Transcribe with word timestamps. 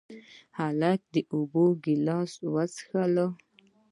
هلک 0.57 1.01
د 1.13 1.15
اوبو 1.33 1.65
ګیلاس 1.83 2.31
وڅښله. 2.53 3.27